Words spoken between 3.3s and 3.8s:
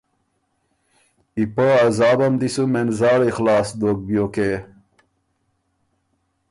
خلاص